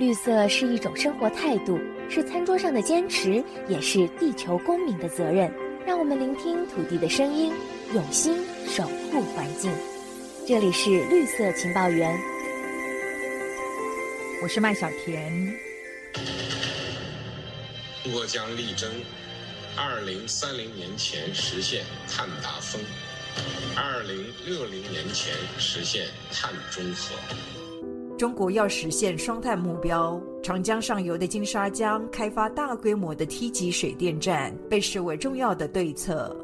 [0.00, 5.52] 绿色是一种生活态度，是餐桌上的坚持，也是地球公民的责任。
[5.86, 7.52] 让我们聆听土地的声音，
[7.92, 8.34] 用心
[8.66, 9.70] 守护环境。
[10.48, 12.18] 这里是绿色情报员，
[14.42, 15.54] 我是麦小甜。
[18.14, 18.90] 我将力争
[19.76, 22.80] 二零三零年前实现碳达峰，
[23.76, 27.14] 二零六零年前实现碳中和。
[28.20, 36.36] 中国要实现双碳目标，长江上游的金沙江开发大规模的梯级水电站，被视为重要的对策。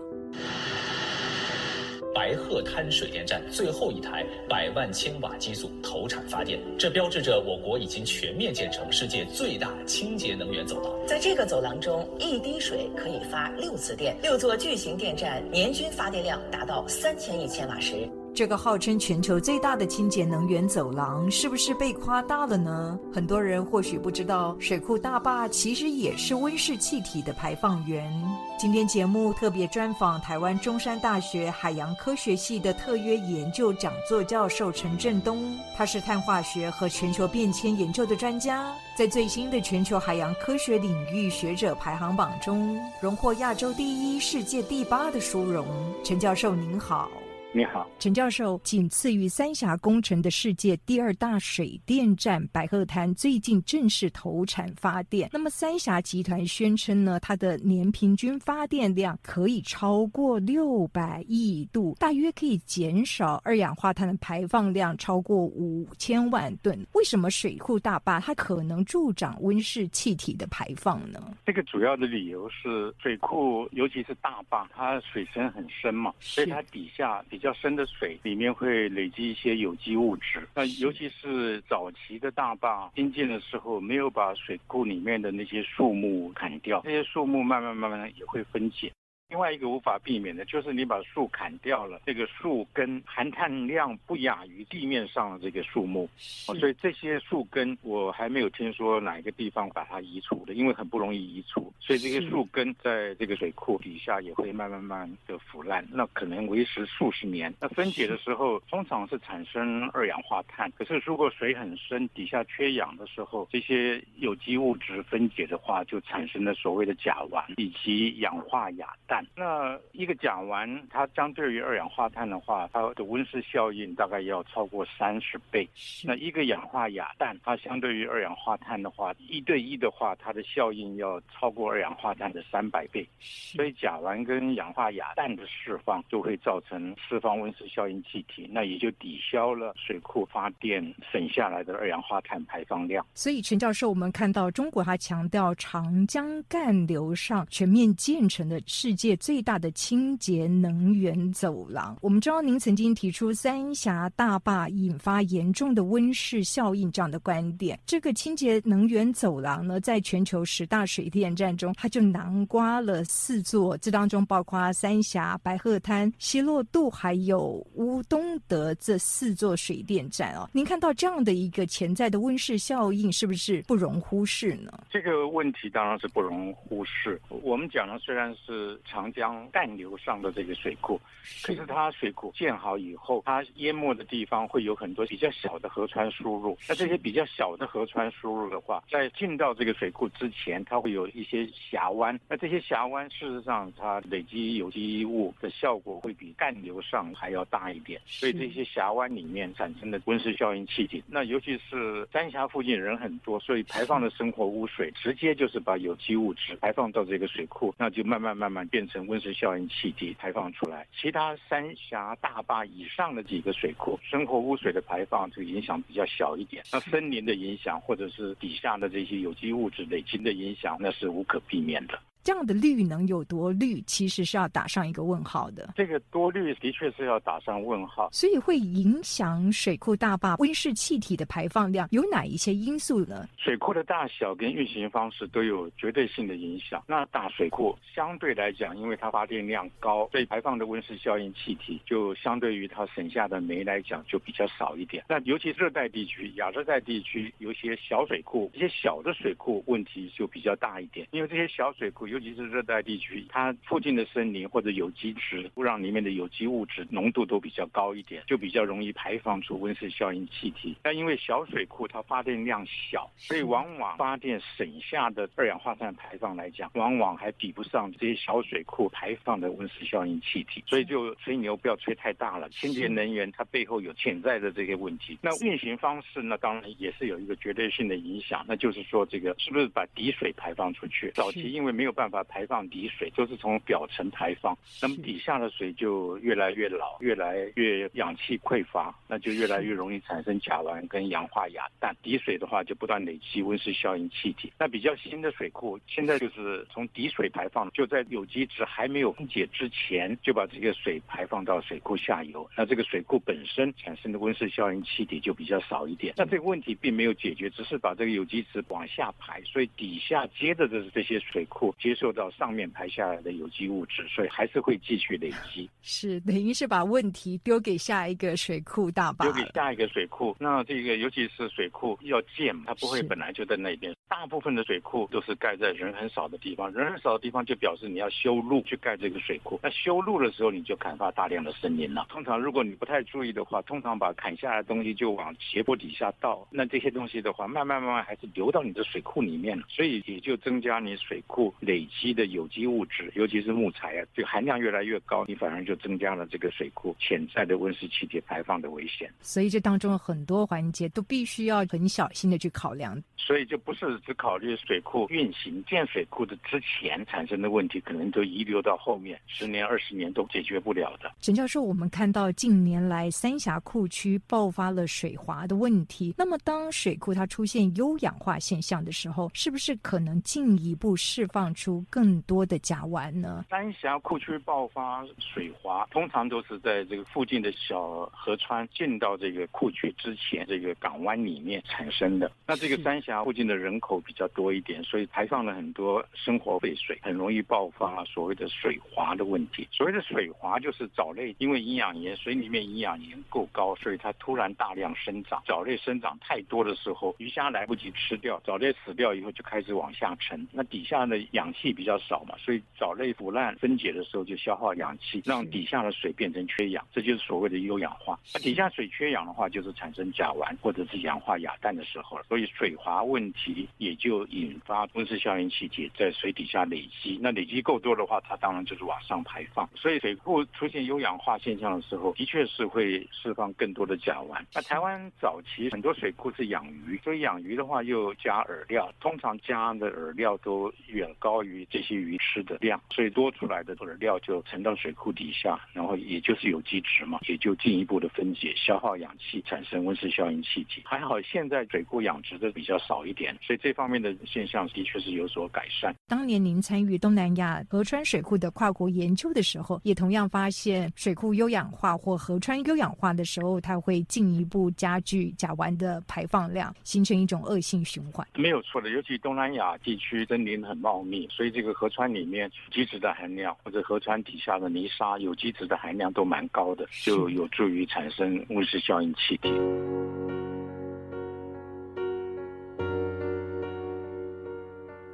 [2.14, 10.90] 白鹤滩水电站最后一台百万千瓦机组投产发电，这标志着我国已经全面建成世界最大清洁能源走廊。
[11.06, 18.08] 在这个走廊中，一滴水可以发六次电，六座巨型电站年均发电量达到三千亿千瓦时。
[18.36, 22.98] 这个号称全球最大的清洁能源走廊，是不是被夸大了呢？
[23.10, 28.12] 很多人或许不知道，水库大坝其实也是温室气体的排放源。
[28.58, 45.66] 今天节目特别专访台湾中山大学海洋科学系的特约研究讲座教授陈振东，他是碳化学和全球变迁研究的专家，在最新的全球海洋科学领域学者排行榜中，荣获亚洲第一、世界第八的殊荣。
[46.04, 47.08] 陈教授您好。
[47.56, 48.60] 你好，陈教授。
[48.62, 55.30] 仅次于三峡工程的世界第二大水电站白鹤滩最近正式投产发电。
[55.32, 66.86] 那么三峡集团宣称呢，它的年平均发电量可以超过六百亿度，大约可以减少二氧化碳的排放量超过五千万吨。
[66.92, 71.34] 为什么水库大坝它可能助长温室气体的排放呢？
[71.46, 77.45] 这个主要的理由是水库，尤其是大坝，它水深很深嘛，所以它底下比较。
[77.46, 88.90] 较深的水里面会累积一些有机物质，那尤其是早期的大坝新建的时候，没有把水库里面的那些树木砍掉，这些树木慢慢慢慢也会分解。
[89.28, 107.52] 另外一个无法避免的就是你把树砍掉了，这个树根含碳量不亚于地面上的这个树木，所以这些树根我还没有听说哪一个地方把它移除的，因为很不容易移除，所以这些树根在这个水库底下也会慢慢慢的腐烂，那可能维持数十年。
[107.60, 119.15] 那分解的时候通常是产生二氧化碳，可是如果水很深，底下缺氧的时候，这些有机物质分解的话，就产生了所谓的甲烷以及氧化亚氮。
[119.34, 125.68] 那一个甲烷，它相对于二氧化碳的话，它的温室效应大概要超过三十倍。
[126.04, 133.06] 那一个氧化亚氮，它相对于二氧化碳的话，一对一的话，它的效应要超过二氧化碳的三百倍。
[133.20, 143.06] 所以甲烷跟氧化亚氮的释放，就会造成释放温室效应气体，那也就抵消了水库发电省下来的二氧化碳排放量。
[143.14, 149.05] 所以陈教授，我们看到中国还强调长江干流上全面建成的世界。
[149.06, 151.96] 界最大的清洁能源走廊。
[152.00, 157.78] 我们知道您曾经提出三峡大坝引发严重的温室效应这样的观点。
[157.86, 170.50] 这个清洁能源走廊呢，在全球十大水电站中，它就囊括了四座，这当中包括三峡、白鹤滩、西洛渡还有乌东德这四座水电站哦。
[170.52, 174.72] 您看到这样的一个潜在的温室效应，是不是不容忽视呢？
[174.90, 177.20] 这个问题当然是不容忽视。
[177.28, 178.80] 我们讲的虽然是。
[178.96, 180.98] 长江干流上的这个水库，
[181.42, 186.56] 可是它水库建好以后，它淹没的地方会有很多比较小的河川输入。
[186.66, 192.18] 那这些比较小的河川输入的话，在进到这个水库之前，它会有一些峡湾。
[192.26, 198.00] 那这些峡湾事实上它累积有机物的效果会比干流上还要大一点。
[198.06, 208.85] 所以这些峡湾里面产生的温室效应气体，那尤其是三峡附近人很多，所以排放的生活污水直接就是把有机物质排放到这个水库，那就慢慢慢慢变。
[208.88, 216.64] 成温室效应气体排放出来，其他三峡大坝以上的几个水库，生活污水的排放这个影响比较小一点。
[216.72, 221.98] 那森林的影响，或者是底下的这些有机物质累积的影响，那是无可避免的。
[222.26, 225.72] 这样的绿能有多绿，其实是要打上一个问号的。
[225.76, 233.28] 这个多绿的确是要打上问号，所以会影响水库大坝温室气体的排放量有哪一些因素呢？
[233.36, 236.82] 水库的大小跟运行方式都有绝对性的影响。
[236.88, 245.04] 那大水库相对来讲，因为它发电量高，所以排放的温室效应气体就相对于它省下的煤来讲就比较少一点。
[245.08, 252.15] 那尤其热带地区、亚热带地区有些小水库，一些小的水库问题就比较大一点，因为这些小水库有。
[252.16, 260.74] 尤其是热带地区，它附近的森林或者有机质土壤里面的有机物质浓度都比较高一点，就比较容易排放出温室效应气体。
[260.82, 270.64] 但因为小水库它发电量小，所以往往发电省下的二氧化碳排放来讲，往往还比不上这些小水库排放的温室效应气体。
[270.66, 275.18] 所以就吹牛不要吹太大了，清洁能源它背后有潜在的这些问题。
[275.20, 281.10] 那运行方式呢，当然也是有一个绝对性的影响，那就是说这个是不是把底水排放出去？
[281.14, 291.94] 早期因为没有办法排放底水，就是从表层排放，那么底下的水就越来越老，越来越氧气匮乏，那就越来越容易产生甲烷跟氧化亚氮。
[292.02, 294.52] 底水的话就不断累积温室效应气体。
[294.58, 302.48] 那比较新的水库，现在就是从底水排放，就在有机质还没有分解之前，就把这个水排放到水库下游。
[302.56, 306.14] 那这个水库本身产生的温室效应气体就比较少一点。
[306.16, 315.68] 那这个问题并没有解决，只是把这个有机质往下排，所以底下接着的这些水库接受到上面排下来的有机物质，所以还是会继续累积。
[315.82, 320.36] 是等于是把问题丢给下一个水库大坝，丢给下一个水库。
[320.38, 323.92] 那这个尤其是水库要建，它不会本来就在那边。
[324.08, 329.58] 大部分的水库都是盖在人很少的地方，人很少的地方就表示你要修路去盖这个水库。
[329.62, 332.06] 那修路的时候，你就砍伐大量的森林了。
[332.08, 336.46] 通常如果你不太注意的话，通常把砍下来的东西就往斜坡底下倒。
[336.50, 349.10] 那这些东西的话，慢慢慢慢还是流到你的水库里面了，所以也就增加你水库累积的有机物质，尤其是木材啊，这个含量越来越高，你反而就增加了这个水库潜在的温室气体排放的危险。
[349.20, 353.02] 所以这当中很多环节都必须要很小心的去考量。
[353.16, 361.10] 所以就不是只考虑水库运行建水库的之前产生的问题，可能都遗留到后面十年、二十年都解决不了的。
[361.20, 373.44] 陈教授，我们看到近年来三峡库区爆发了水滑的问题，那么当水库它出现优氧化现象的时候，是不是可能进一步释放出更多的甲烷呢？
[373.50, 382.30] 三峡库区爆发水滑，通常都是在这个附近的小河川进到这个库区之前，这个港湾里面产生的。
[382.46, 389.66] 那这个三峡附近的人口比较多一点，所以排放了很多生活废水，很容易爆发所谓的水滑的问题。
[389.72, 395.42] 所谓的水滑就是藻类因为营养盐水里面营养盐够高，所以它突然大量生长。
[395.44, 400.46] 藻类生长太多的时候，鱼虾来不及吃掉，藻类死掉以后就开始往下沉。
[400.52, 408.18] 那底下的氧气比较少嘛，所以藻类腐烂分解的时候就消耗氧气，让底下的水变成缺氧，这就是所谓的优氧化。
[408.34, 412.24] 那底下水缺氧的话，就是产生甲烷或者是氧化亚氮的时候了。
[412.28, 417.18] 所以水滑问题也就引发温室效应气体在水底下累积。
[417.20, 419.68] 那累积够多的话，它当然就是往上排放。
[419.74, 424.38] 所以水库出现优氧化现象的时候，的确是会释放更多的甲烷。
[424.52, 440.82] 那台湾早期很多水库是养鱼，所以养鱼的话又加饵料，通常加的饵料都远高于这些鱼吃的量，所以多出来的饵料就沉到水库底下，然后也就是有机质嘛，也就进一步的分解，消耗氧气，产生温室效应气体。
[440.84, 445.95] 还好现在水库养殖的比较少一点，所以这方面的现象的确是有所改善。
[446.08, 458.24] 当年您参与东南亚河川水库的跨国研究的时候，也同样发现水库优氧化或河川优氧化的时候，它会进一步加剧甲烷的排放量，形成一种恶性循环。
[458.36, 469.50] 没有错的，尤其东南亚地区森林很茂密，所以这个河川里面基质的含量或者河川底下的泥沙有机质的含量都蛮高的，就有助于产生温室效应气体。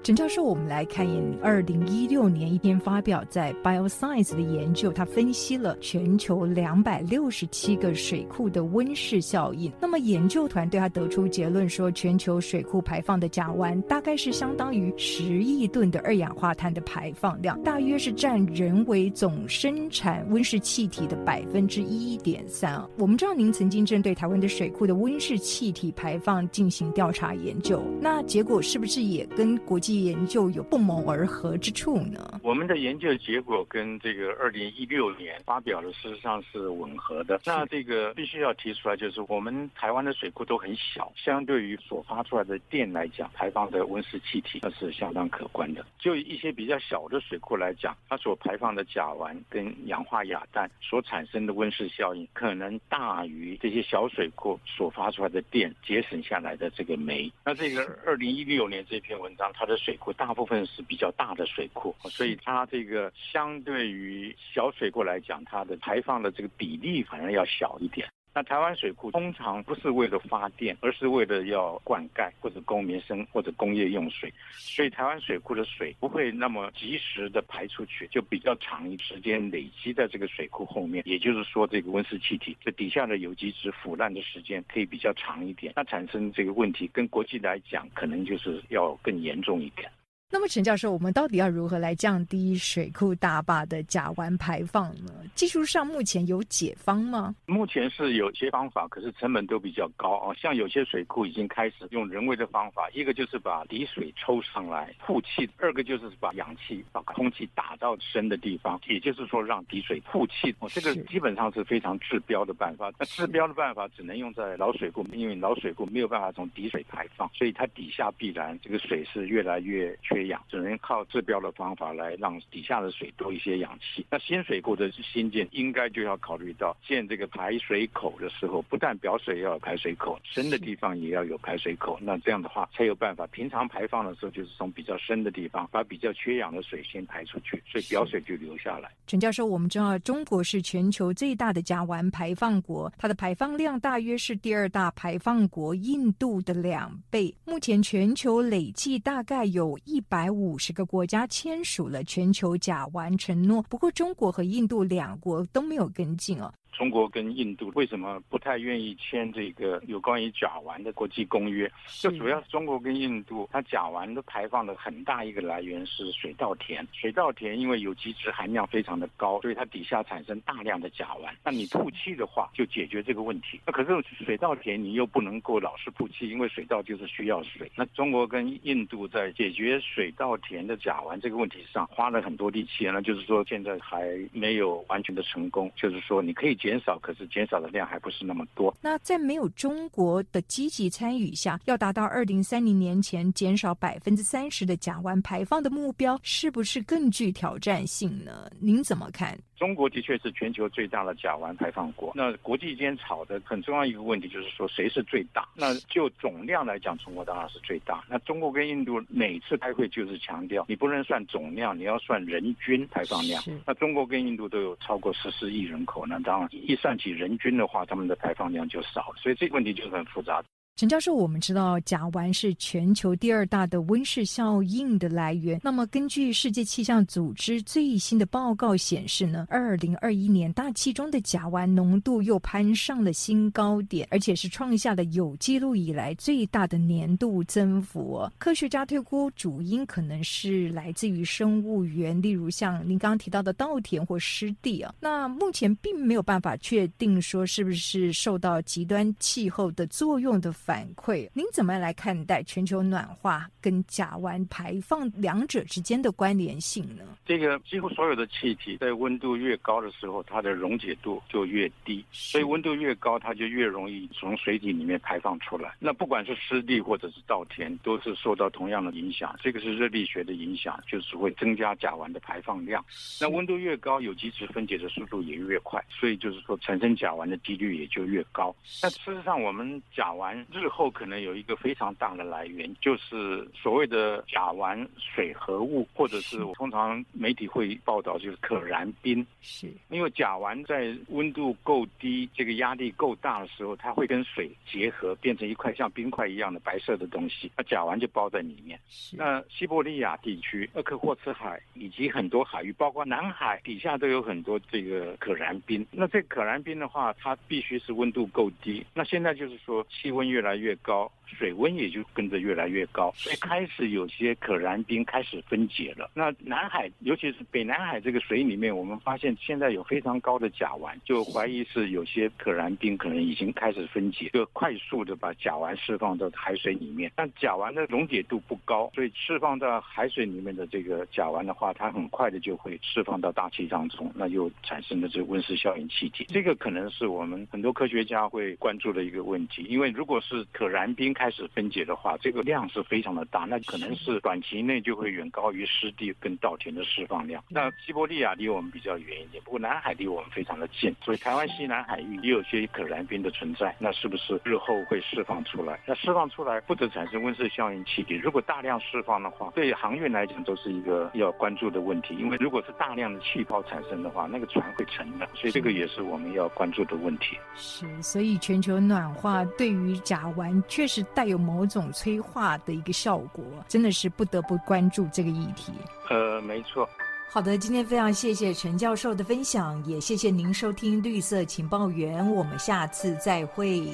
[0.02, 9.70] 陈教授，我们来看一眼二零一六年一篇发表在《Bioscience》的研究，它分析了全球两百六十七个水库的温室效应。
[9.80, 22.84] 那么研究团队他得出结论说，全球水库排放的甲烷大概是相当于十亿吨的二氧化碳的排放量，大约是占人为总生产温室气体的百分之一点三。
[22.98, 32.40] 我们知道您曾经针对台湾的水库的温室气体排放进行调查研究，那结果是不是也跟国际研究有不谋而合之处呢？
[32.42, 37.40] 我们的研究结果跟这个二零一六年发表的事实上是吻合的。
[37.44, 45.84] 那这个必须要提出来，就是我们台湾的水库都很小，相对于所发出来的电来讲，排放的温室气体那是相当可观的。
[45.98, 57.30] 就一些比较小的水库来讲，它所排放的甲烷跟氧化亚氮所产生的温室效应，可能大于这些小水库所发出来的电节省下来的这个煤。
[57.44, 68.08] 那这个二零一六年这篇文章，它的水库大部分是比较大的水库，所以它这个相对于小水库来讲，它的排放的这个比例反而要小一点。
[68.34, 81.02] 那台湾水库通常不是为了发电，而是为了要灌溉或者供民生或者工业用水，所以台湾水库的水不会那么及时的排出去，就比较长一时间累积在这个水库后面。
[81.06, 89.90] 也就是说，这个温室气体这底下的有机质腐烂的时间可以比较长一点，那产生这个问题跟国际来讲，可能就是要更严重一点。
[90.32, 95.12] 那么陈教授，我们到底要如何来降低水库大坝的甲烷排放呢？
[95.34, 97.34] 技术上目前有解方吗？
[97.44, 100.34] 目前是有些方法，可是成本都比较高啊。
[100.34, 110.50] 像有些水库已经开始用人为的方法，一个就是把底水抽上来曝气，二个就是把氧气、把空气打到深的地方，也就是说让底水曝气。
[110.60, 112.90] 哦，这个基本上是非常治标的办法。
[112.98, 120.21] 那治标的办法只能用在老水库，因为老水库没有办法从底水排放，所以它底下必然这个水是越来越缺。
[120.26, 124.04] 氧只能靠治标的方法来让底下的水多一些氧气。
[124.10, 131.98] 那新水库的新建应该就要考虑到建这个排水口的时候，不但表水要有排水口，深的地方也要有排水口。
[132.00, 133.26] 那这样的话才有办法。
[133.28, 138.90] 平常排放的时候就是从比较深的地方把比较缺氧的水先排出去，所以表水就留下来。
[139.06, 147.34] 陈教授，我们知道中国是全球最大的甲烷排放国，它的排放量大约是第二大排放国印度的两倍。
[147.44, 150.30] 目前全球累计大概有一百。
[150.30, 156.52] 五十个国家签署了全球甲烷承诺，不过中国和印度两国都没有跟进哦。
[156.72, 161.70] 中国跟印度为什么不太愿意签这个有关于甲烷的国际公约？
[162.00, 166.86] 就主要是中国跟印度，它甲烷的排放的很大一个来源是水稻田。
[166.92, 171.30] 水稻田因为有机质含量非常的高，所以它底下产生大量的甲烷。
[171.44, 173.60] 那你吐气的话，就解决这个问题。
[173.66, 177.70] 那可是水稻田你又不能够老是吐气，因为水稻就是需要水。
[177.76, 185.70] 那中国跟印度在解决水稻田的甲烷这个问题上花了很多力气，那就是说现在还没有完全的成功。
[185.76, 186.58] 就是说你可以。
[186.62, 188.72] 减少，可是减少的量还不是那么多。
[188.80, 198.48] 那在没有中国的积极参与下，要达到二零三零年前减少百分之三十的甲烷排放的目标，是不是更具挑战性呢？
[198.60, 199.36] 您怎么看？
[199.62, 202.10] 中国的确是全球最大的甲烷排放国。
[202.16, 205.46] 那国际间吵的很重要一个问题就是说谁是最大？
[205.54, 208.02] 那就总量来讲，中国当然是最大。
[208.08, 213.40] 那中国跟印度每次开会就是强调，你不能算总量，你要算人均排放量。
[213.64, 219.14] 那中国跟印度都有超过十四亿人口，那当然一算起人均的话，他们的排放量就少了。
[219.16, 220.42] 所以这个问题就是很复杂。
[220.74, 225.60] 陈教授，我们知道甲烷是全球第二大的温室效应的来源。
[225.62, 238.28] 那么，根据世界气象组织最新的报告显示呢，二零二一年大气中的甲烷浓度又攀上了新高点，而且是创下了有记录以来最大的年度增幅。
[238.38, 244.92] 科学家推估，主因可能是来自于生物源，例如像您刚刚提到的稻田或湿地啊。
[244.98, 250.52] 那目前并没有办法确定说是不是受到极端气候的作用的。
[250.64, 257.02] 反馈，您怎么来看待全球暖化跟甲烷排放两者之间的关联性呢？
[257.26, 265.74] 这个几乎所有的气体在温度越高的时候，它的溶解度就越低，所以温度越高，它就越容易从水体里面排放出来。
[265.80, 269.34] 那不管是湿地或者是稻田，都是受到同样的影响。
[269.42, 272.84] 这个是热力学的影响，就是会增加甲烷的排放量。
[273.20, 278.54] 那温度越高，有机质分解的速度也越快，所以就是说产生甲烷的几率也就越高。
[278.80, 280.32] 那事实上，我们甲烷。
[280.52, 289.26] 日后可能有一个非常大的来源，就是所谓的甲烷水合物，或者是通常媒体会报道就是可燃冰。
[289.40, 298.78] 是，因为甲烷在温度够低、这个压力够大的时候，它会跟水结合，变成一块像冰块一样的白色的东西，那甲烷就包在里面。
[299.12, 305.86] 那西伯利亚地区、鄂克霍茨海以及很多海域，包括南海底下都有很多这个可燃冰。
[305.90, 308.84] 那这可燃冰的话，它必须是温度够低。
[308.92, 311.10] 那现在就是说气温越越来越高。
[311.24, 316.10] 水温也就跟着越来越高，所以开始有些可燃冰开始分解了。
[316.12, 327.10] 那南海，尤其是北南海这个水里面，我们发现现在有非常高的甲烷，就怀疑是有些可燃冰可能已经开始分解，就快速的把甲烷释放到海水里面。
[327.16, 336.26] 但甲烷的溶解度不高，所以释放到海水里面的这个甲烷的话，它很快的就会释放到大气当中，那又产生了这温室效应气体。
[336.28, 347.44] 这个可能是我们很多科学家会关注的一个问题，因为如果是是可燃冰开始分解的话，这个量是非常的大，那可能是短期内就会远高于湿地跟稻田的释放量。
[347.50, 353.76] 那西伯利亚离我们比较远一点，不过南海离我们非常的近，所以台湾西南海域也有些可燃冰的存在。
[353.78, 355.78] 那是不是日后会释放出来？
[355.86, 358.14] 那释放出来不得产生温室效应气体？
[358.14, 362.14] 如果大量释放的话，对航运来讲都是一个要关注的问题。
[362.14, 367.36] 因为如果是大量的气泡产生的话，那个船会沉的，所以这个也是我们要关注的问题。
[367.54, 375.72] 是，所以全球暖化对于甲烷确实带有某种催化的一个效果，真的是不得不关注这个议题。
[376.10, 376.88] 呃，没错。
[377.30, 383.90] 好的，今天非常谢谢陈教授的分享，也谢谢您收听绿色情报员，我们下次再会。